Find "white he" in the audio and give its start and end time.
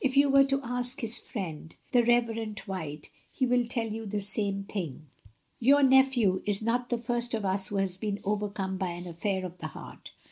2.61-3.45